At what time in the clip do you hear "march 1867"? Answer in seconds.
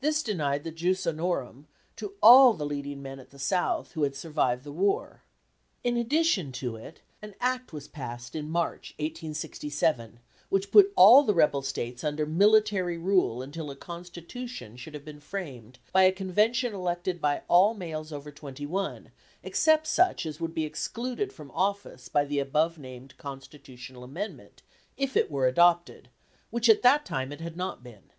8.50-10.18